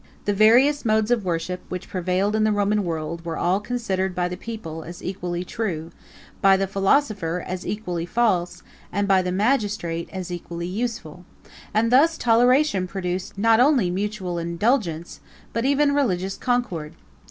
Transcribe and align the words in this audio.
The 0.25 0.33
various 0.33 0.83
modes 0.83 1.11
of 1.11 1.23
worship, 1.23 1.59
which 1.69 1.87
prevailed 1.87 2.35
in 2.35 2.43
the 2.43 2.51
Roman 2.51 2.83
world, 2.83 3.23
were 3.23 3.37
all 3.37 3.59
considered 3.59 4.15
by 4.15 4.27
the 4.27 4.35
people, 4.35 4.83
as 4.83 5.03
equally 5.03 5.43
true; 5.43 5.91
by 6.41 6.57
the 6.57 6.65
philosopher, 6.65 7.43
as 7.45 7.67
equally 7.67 8.07
false; 8.07 8.63
and 8.91 9.07
by 9.07 9.21
the 9.21 9.31
magistrate, 9.31 10.09
as 10.11 10.31
equally 10.31 10.65
useful. 10.65 11.23
And 11.71 11.91
thus 11.91 12.17
toleration 12.17 12.87
produced 12.87 13.37
not 13.37 13.59
only 13.59 13.91
mutual 13.91 14.39
indulgence, 14.39 15.19
but 15.53 15.65
even 15.65 15.93
religious 15.93 16.35
concord. 16.35 16.95